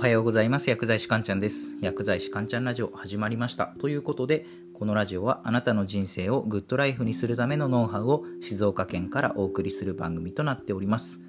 [0.00, 0.70] はようございます。
[0.70, 1.74] 薬剤師かんちゃんです。
[1.82, 3.66] 薬剤師かんちゃんラジオ始まりました。
[3.66, 11.20] ということで、このラジオはあなたの人生をグッドライフにするためのノウハウを静岡県からお送りする番組となっております。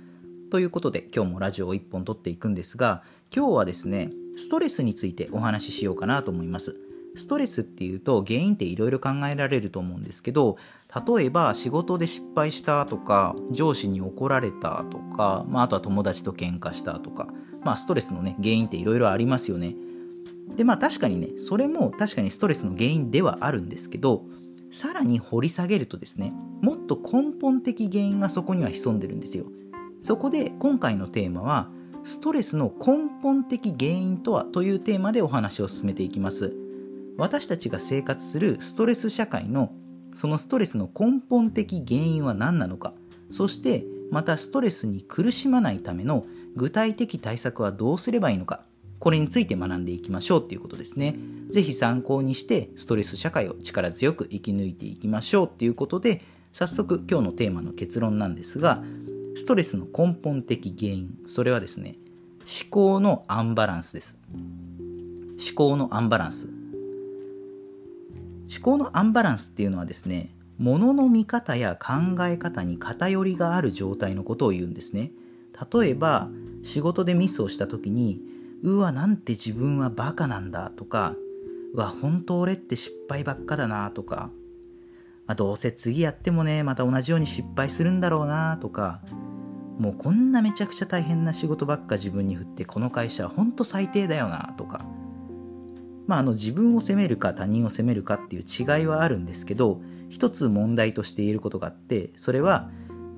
[0.51, 3.03] ということで、今日もラジオを1本撮っていくんですが、
[3.35, 6.79] 今日はですね、ストレスについてお話ししようかなと思います。
[7.15, 10.55] ストレスっていうと原因っていろいろ考えられると思うんですけど
[11.17, 17.27] 例えば仕事で失敗したとか上司に怒られたとか、まあ、あとは友達と喧嘩したとか、
[17.63, 19.75] まあ、ストレスのね原因っていろいろありますよね。
[20.55, 24.25] でまあ確かにねそれも確かにストレスの原因ではあるんですけど
[24.69, 29.45] さらに掘り下げるとですねもっと根本的原因がそこには潜んでるんですよ。
[30.01, 31.69] そこで今回のテーマは
[32.03, 36.55] ストレスの根本的原因とはというテーマでお話を進めていきます。
[37.17, 39.71] 私たちが生活するストレス社会の
[40.13, 42.93] そのストレスの根本的原因は何なのか。
[43.29, 48.63] そしてまたストレスに苦しまないための具体的対策はどうすればいいのか
[48.99, 51.15] これについて学んでいきましょうっていうことですね。
[51.49, 56.21] 是非参考にしてストレス社会を力強く生き抜いていきましょうっていうことで
[56.53, 58.83] 早速今日のテーマの結論なんですが
[59.35, 61.95] ストレスの根本的原因それはですね
[62.41, 64.17] 思考のアンバランスです。
[64.31, 66.47] 思考のアンバランス。
[66.47, 66.55] 思
[68.61, 75.11] 考のアンバランスっていうのはですね物の見方や考え方に偏りがある状態のことを言うんですね。
[75.71, 76.29] 例えば
[76.63, 78.21] 仕事でミスをした時に
[78.63, 81.15] うわなんて自分はバカなんだとか
[81.73, 84.29] うわ本当俺って失敗ばっかだなとか
[85.27, 89.01] あどうせ次やってもねまた同じように失敗するんだろうなとか
[89.77, 94.85] もうこんなめちゃくちゃ大変な仕事ばっか自分に振ってこの会社はほんと最低だよなとか
[96.07, 102.69] まあ、あの自分を責めるか他人を責めるかっていう違いはあるんですけど一つ問題として言えることがあってそれは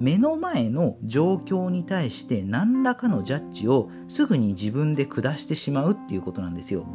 [0.03, 6.85] 目の前の状況に対して何らかのジャッジをすぐに自分で下してしまうっていうことなんですよ。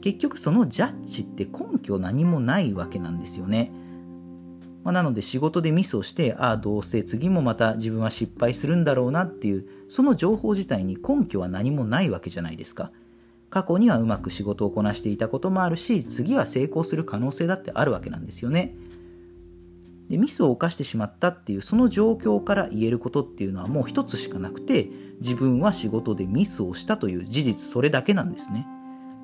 [0.00, 3.70] 結局そのジャッジって根拠何もないわけなんですよね、
[4.84, 12.90] まあ、なので仕事でミスをしてああどうせ次もまた自分は失敗するんだろうなっていうその情報自体に根拠は何もないわけじゃないですか。
[13.50, 18.74] 過去にはうまく仕事をこなしていたこともあるし次は成功する可能性だってあるわけなんですよね。
[20.08, 24.88] でミスを犯してしまったっていうその状況から言えることっていうのはもう一つしかなくて
[25.20, 28.66] 自分は仕事でミスをしたという事実それだけなんですね。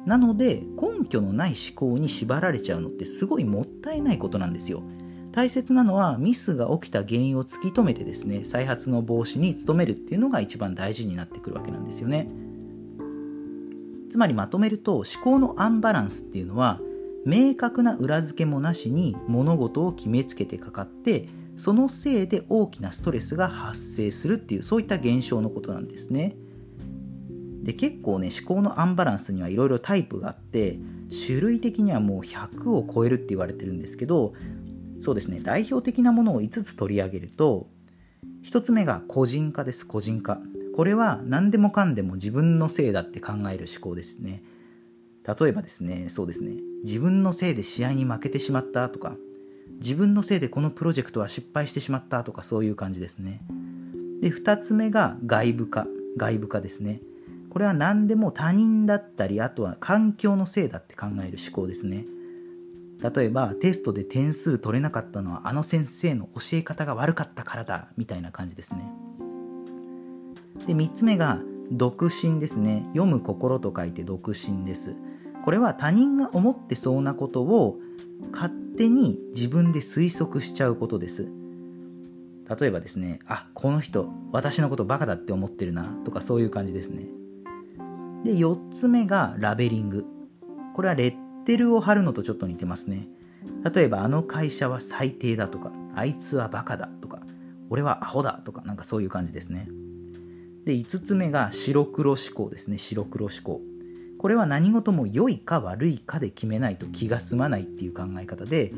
[0.06, 4.82] なので根拠のない思考に縛られちゃうのってすごいもったいないことなんですよ。
[5.32, 12.28] 大切なのはミスが起きた原因を突き止めてですね再発の防止に努めるっていうのが一番大事になってくるわけなんですよね。
[14.10, 16.80] つまりまとめると思考のアンバランスっていうのは
[17.26, 26.34] 明確な裏付けもなしに物事を決めつけてかかってそのせいで大きなストレスが発生するっていうそういった現象のことなんですね。
[27.62, 30.78] で結構ね思考のアンバランスにはいろいろタイプがあって
[31.26, 34.34] 種類的にはもう100を超えるって言われてるんですけど
[35.00, 37.68] そうですね代表的なものを5つ取り上げると
[38.44, 40.42] 1つ目が個人化です個人化
[40.74, 44.42] これは何でもかんでも自分のせいだって考える思考ですね。
[45.24, 46.52] 例えばですね、そうですね、
[46.84, 49.16] 自分のせいで試合に負けてしまったとか、
[49.80, 53.40] 自分のせいでこのプロジェクトは失敗してしまったとかそういう感じですね。
[54.20, 55.86] で、2つ目が外部化、
[56.18, 57.00] 外部化ですね。
[57.48, 62.04] これは何でも他人だったり、あとは環境のせいだって考える思考ですね。
[63.02, 68.90] 例えばテストで点数取れなかったのはあの先生の教え方が悪かったからだみたいな感じですね。
[70.66, 71.40] で3つ目が
[71.70, 74.96] 独身ですね読む心と書いて独身です
[75.44, 77.78] これは他人が思ってそうなことを
[78.32, 81.28] 勝手に自分で推測しちゃうことです。
[82.58, 87.08] 例えばですねあこの人私のことバカだって思ってるなとかそういう感じですね。
[88.24, 90.06] で4つ目がラベリング。
[90.74, 93.06] これはレッテルを貼るのとちょっと似てますね。
[93.70, 97.20] 例えばあの会社は最低だとかあいつはバカだとか
[97.68, 99.68] 俺はアホだとかなんかそういう感じですね。
[100.64, 102.78] で5つ目が白黒思考ですね。
[102.78, 103.60] 白黒思考。
[104.24, 108.72] これは何事も良いか悪いかで決めないと気が済まないっていう考え方で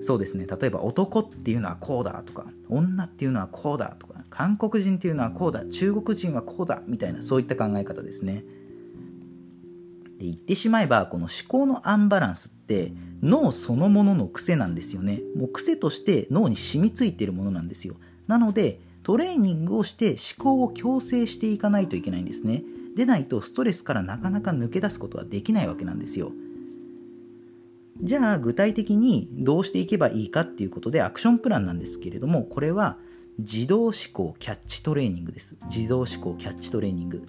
[0.00, 0.46] そうですね。
[0.46, 8.42] 例えば男っていうのはこうだとか女っていうのはこうだとか韓国人っていうのはこうだ中国人はこうだみたいなそういった考え方ですね。
[10.18, 15.20] で言ってしまえばこの思考のアンバランスって脳そのものの癖なんですよね。
[15.36, 17.96] もう癖として脳に染みついてるものなんですよ。
[18.28, 22.64] なのでトレーニングをして思考を矯正していかないといけないんですね。
[22.96, 26.32] でないとストレスからなかなか抜け出すことはできないわけなんですよ。
[28.02, 32.98] じゃあ具体的にどうしていけばいいかっていうことでアクションプランなんですけれどもこれは
[33.38, 35.58] 自動思考キャッチトレーニングです。
[35.66, 37.22] 自動思考キャッチトレーニング。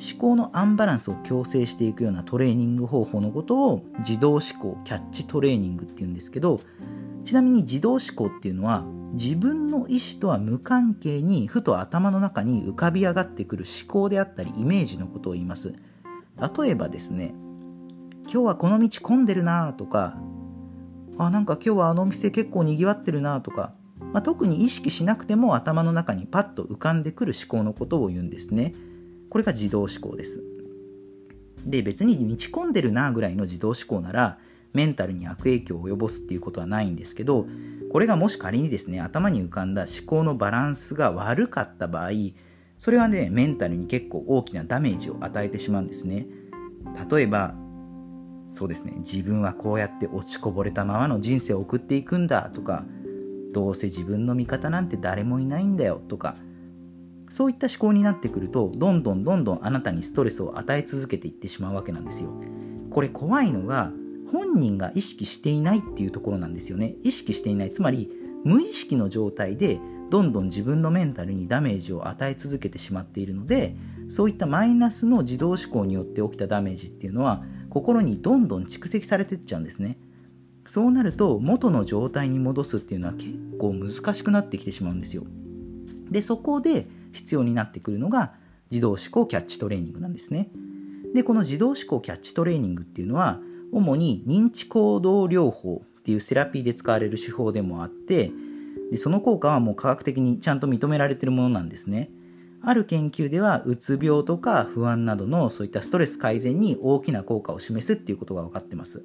[0.00, 6.58] 思考のアンバランスを矯正していくようなトレーニング方法のことを自動思考キャッチトレーニングっていうんですけど
[7.22, 8.84] ちなみに自動思考っていうのは
[9.14, 15.74] 自分の意思とは無関係にふと頭の中に浮かび上がってくる思考であったりイメージのことを言います。
[16.58, 17.32] 例えばですね
[18.24, 20.18] 今日はこの道混んでるなとか
[21.16, 23.74] あなんか今日はあのお店結構にぎわってるなとか、
[24.12, 28.74] まあ、特に意識しなくても頭の中にパッと浮かんでくる思考のことを言うんですね。
[29.30, 30.42] これが自動思考です。
[31.64, 34.38] で別に道込んでるなぐらいの自動思考なら
[34.72, 37.46] メンタルに悪影響を及ぼすっていうことはないんですけど
[37.94, 42.10] これがもし仮にですね頭に浮かんだ思考のバランスが悪かった場合
[42.76, 46.26] それはねメンタルに結構大きなダメージを与えてしまうんですね。
[47.08, 47.54] 例えば
[48.50, 52.84] そうですね自分はこうやって落ちこぼれたままの人生を送っていくんだとか
[53.52, 56.34] どうせ自分の味方なんて誰もいないんだよとか
[57.30, 62.30] そういった思考になってくるとどんどんどんどんあなたにストレスを与え続けていってしまうわけなんですよ。
[62.90, 63.92] これ怖いのが
[64.32, 66.96] 本人が意識していないっていうところなんですよね。
[67.02, 67.72] 意識していない。
[67.72, 68.10] つまり
[68.44, 69.80] 無意識の状態で
[70.10, 73.74] どんどん自分のメンタルにダメージを与え続けてしまっているので
[74.08, 79.98] そういったマイナスの自動思考によって起きたダメージっていうのは心にどんどん蓄積されていっちゃうんですね。
[80.66, 85.24] そうなると元の状態に戻すっていうのは結構難しくなってきてしまうんですよ。
[86.10, 88.34] でそこで必要になってくるのが
[88.70, 90.50] 自動思考キャッチトレーニングなんですね。
[91.14, 93.40] でこの自動思考キャッチトレーニングっていうのは
[93.74, 98.30] 主に認知行動療法っていうセラピーで使われる手法でもあって
[98.90, 102.10] でその効果はもう科学的にちゃんと認められてるものなんですね。
[102.62, 109.04] ある研究ではうつ病とか不安などのそういったストレス改善に大きな効果を示すっていうことが分かってます。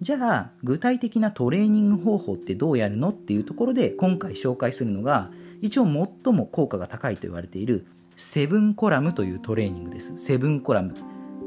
[0.00, 5.30] じゃあ具体的なトレーニング方法ってどうやるのっていうところで今回紹介するのが
[5.60, 7.86] 一応最も効果が高いと言われている
[8.16, 10.16] セブンコラムというトレーニングです。
[10.16, 10.94] セブンコラム。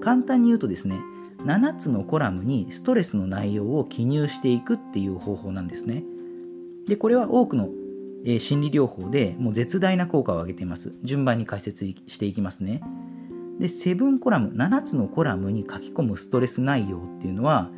[0.01, 0.99] 簡単に言うとですね
[1.45, 6.03] 7つのコラムにストレスの内容を記入していくっていう方法なんですね
[6.87, 7.69] でこれは多くの
[8.25, 10.93] え、心理療法でもう絶大な効果を上げています。
[11.03, 12.81] 順番に解説していきますね。
[13.59, 17.69] で、セブンコラム、7つのコラムに書き込むストレス内容っていうのは、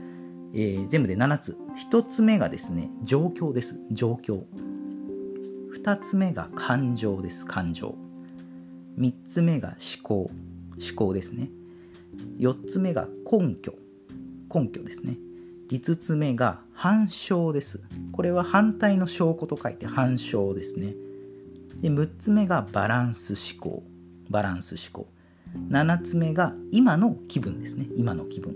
[0.53, 1.57] えー、全部で7つ。
[1.91, 3.79] 1つ目がですね、状況です。
[3.91, 4.43] 状況。
[5.73, 7.45] 2つ目が感情です。
[7.45, 7.95] 感情。
[8.99, 10.31] 3つ目が思考。
[10.77, 11.49] 思考ですね。
[12.37, 13.73] 4つ目が根拠。
[14.53, 15.17] 根拠ですね。
[15.69, 17.81] 5つ目が反証です。
[18.11, 20.93] これは反対の証拠と書いて反証ですね。
[21.81, 23.83] で6つ目がバランス思考。
[24.29, 25.09] バランス思考。
[25.69, 27.87] 7つ目が今の気分ですね。
[27.95, 28.55] 今の気分。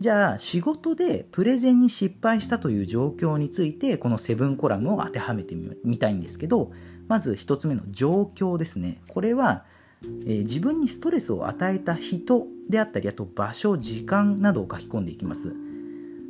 [0.00, 5.54] じゃあ仕事でプレゼンに失敗したという状況についてこのセブンコラムを当てはめて
[5.84, 6.72] みたいんですけど
[7.06, 9.66] まず1つ目の状況ですねこれは
[10.02, 15.54] えー、自分にストレスを与えた人であったりあと場所時間などを書き込んでいきます。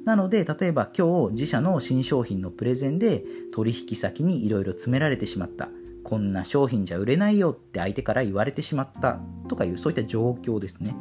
[0.04, 3.22] なので例えば今日自社の新商品のプレゼンで
[3.52, 5.68] 取引先にいろいろ詰められてしまった。
[6.02, 9.20] こんな商品じゃ売れないよって相手から言われてしまった。
[9.48, 10.96] とかいうそういった状況ですね。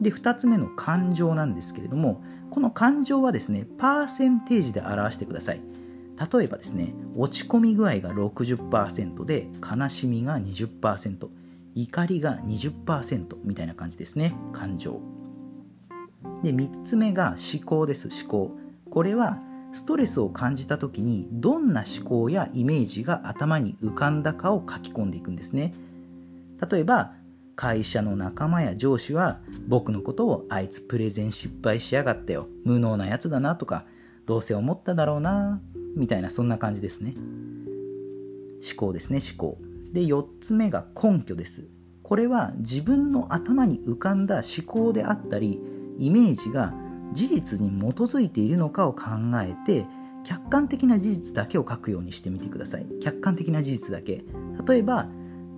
[0.00, 5.62] で2つ目の感情なんですけれどもこの感情はですねパーセンテージで表してください。
[6.32, 11.28] 例えばですね落ち込み具合が60%で悲しみが20%
[11.74, 14.34] 怒りが20%みたいな感じですね。
[14.52, 15.00] 感情。
[16.42, 18.08] で3つ目が思考です。
[18.08, 18.56] 思考。
[18.90, 19.40] これは
[19.72, 25.74] ストレスを感じた時にどんな思考やイメージが頭に浮かんだかを書き込んでいくんですね。
[26.70, 27.12] 例えば
[27.56, 32.48] 会社の仲間や上司は僕のことをあいつプレゼン失敗しやがったよ。
[32.64, 33.84] 無能なやつだなとか
[34.26, 35.60] どうせ思っただろうな
[35.94, 37.14] みたいなそんな感じですね。
[37.16, 39.58] 思考ですね思考。
[39.92, 41.68] で4つ目が根拠です。
[42.02, 45.60] これは自分の頭に浮かんだ思考であったり
[45.98, 46.74] イメージが
[47.12, 49.02] 事実に基づいているのかを考
[49.42, 49.86] えて
[50.24, 52.86] 客観的な事実だけを書くようにしてみてください。
[53.00, 54.24] 客観的な事実だけ。
[54.66, 55.08] 例えば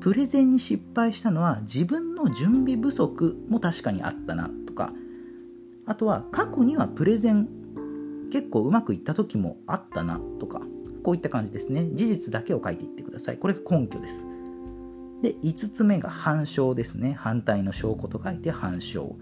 [0.01, 4.93] プレゼンに失敗したのは自分の準備不足も確かにあったなとか。
[5.85, 7.49] あとは過去にはプレゼン
[8.31, 10.61] 結構うまくいった時もあったなとか。
[11.03, 11.89] こういった感じですね。
[11.93, 13.39] 事実だけを書いていってください。
[13.39, 14.25] これが根拠です。
[15.23, 17.17] で5つ目が反証ですね。
[17.19, 19.17] 反対の証拠と書いて反証。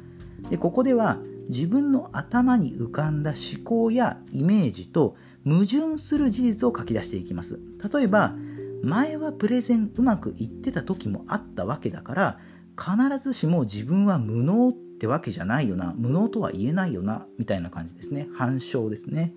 [0.50, 1.18] でここでは
[1.48, 7.60] 自分の頭に浮かんだ思考やイメージと矛盾する事実を書き出していきます。
[7.92, 8.34] 例えば
[8.82, 12.38] 前はプレゼンうまくいってた時もあったわけだから
[12.78, 15.94] 必ずしも自分は無能ってわけじゃないよな。
[15.96, 17.26] 無能とは言えないよな。
[17.38, 18.28] みたいな感じですね。
[18.34, 19.34] 反証ですね。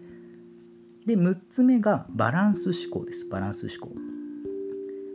[1.05, 3.27] で6つ目がバランス思考です。
[3.27, 3.95] バランス思考。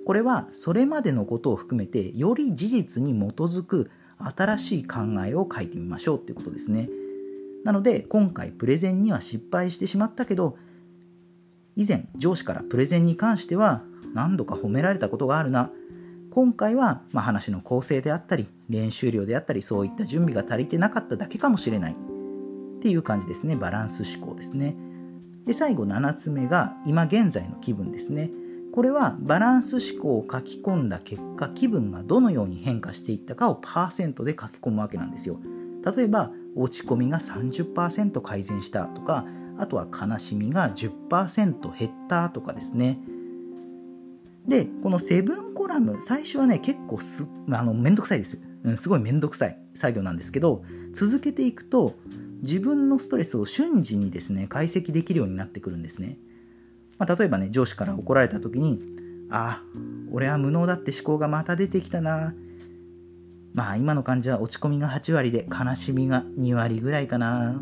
[0.07, 6.89] これはそれまでのことを含めてより事実に基づく新しい考えを書いてみましょうっていうことですね。
[7.65, 10.57] なので今回プレゼンには失敗してしまったけど
[11.77, 13.83] 以前上司からプレゼンに関しては
[14.15, 15.71] 何度か褒められたことがあるな。
[16.31, 21.93] 今回はま話の構成であったり練習量であったりそういった準備が足りてなかっただけかもしれない。
[21.93, 23.57] っていう感じですね。
[23.57, 24.77] バランス思考ですね。
[25.49, 28.31] で最後7つ目が今現在の気分ですね。
[28.71, 35.41] これはバランス思考を書き込んだ結果気分がどのように変化していったかをパーセントで書き込むわけなんですよ。
[35.97, 39.25] 例えば落ち込みが30%改善したとか
[39.57, 43.01] あとは悲しみが10%減ったとかですね。
[44.47, 50.63] でこのセブンコラム最初はね結構すあのめんどくさいです、うん、すごいめんどくさい作業なんですけど
[50.93, 51.95] 続けていくと
[52.43, 56.19] 自分のストレスを瞬時にですね解析できるようになってくるんですね。
[56.99, 58.81] まあ、例えばね上司から怒られた時に
[59.31, 59.79] ああ
[60.11, 62.35] 俺は無能だって思考がまた出てきたな。
[63.55, 67.61] まあ今の感じは落ち込みが8割で悲しみが2割ぐらいかな。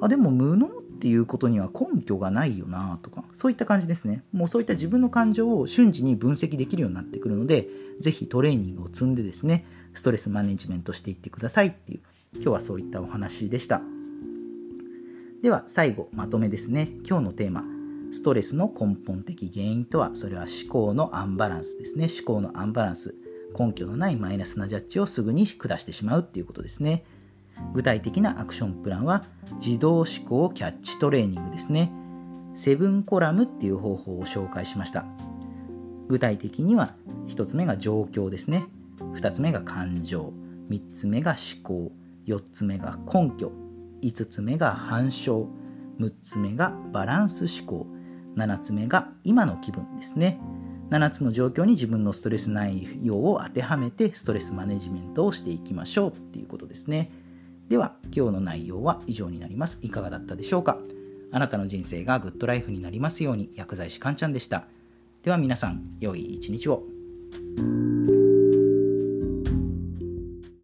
[0.00, 0.70] あでも無能っ
[1.02, 4.22] ていうことには根拠がないよなとかそういった感じですね。
[4.32, 7.68] もうそういった自分の感情を瞬時に分析できるようになってくるので
[8.00, 12.00] ぜひトレーニングを積んでですねストレスマネジメントしていってくださいっていう
[12.34, 13.82] 今日はそういったお話でした。
[15.42, 16.88] では最後まとめですね。
[17.06, 17.64] 今日のテーマ
[18.12, 22.08] ストレスの根本的原因とはそれは思考のアンバランスですね。
[22.08, 23.14] 思考のアンバランス
[23.58, 27.04] 根拠のないマイナスなジャッジをすぐに下してしまうっていうことですね。
[27.74, 29.24] 具体的なアクションプランは
[29.64, 31.92] 自動思考キャッチトレーニングですね。
[32.54, 35.04] セブンコラムっていう方法を紹介しました。
[36.08, 36.94] 具体的には
[37.28, 38.64] 1つ目が状況ですね。
[38.98, 40.32] 2つ目が感情。
[40.70, 41.92] 3つ目が思考。
[42.26, 43.52] 4つ目が根拠。
[44.02, 45.48] 5つ目が反証。
[46.00, 47.86] 6つ目がバランス思考。
[48.36, 50.40] 7つ目が今の気分ですね。
[50.90, 57.10] 7つの状況に自分のストレス内容を当てはめてストレスマネジメントをしていきましょうっていうことですね。
[57.68, 59.78] では今日の内容は以上になります。
[59.82, 60.78] いかがだったでしょうか？
[61.30, 64.66] あなたの人生がグッドライフになりますように薬剤師かんちゃんでした。
[65.22, 66.82] では皆さん良い一日を。